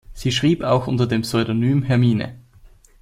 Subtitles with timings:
[0.13, 2.39] Sie schrieb auch unter dem Pseudonym „Hermine“.